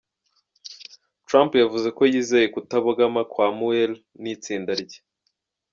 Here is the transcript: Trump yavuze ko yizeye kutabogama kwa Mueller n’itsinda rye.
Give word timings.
Trump 1.27 1.51
yavuze 1.63 1.87
ko 1.97 2.01
yizeye 2.13 2.47
kutabogama 2.53 3.21
kwa 3.31 3.47
Mueller 3.57 3.91
n’itsinda 4.21 4.71
rye. 4.81 4.97